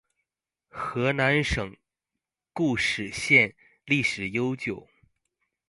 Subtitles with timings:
[0.67, 1.77] 河南省
[2.53, 3.53] 固始县
[3.85, 4.89] 历史悠久